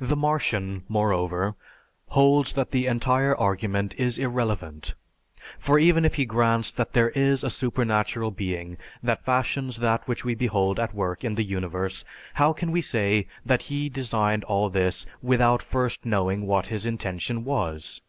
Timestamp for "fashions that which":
9.24-10.24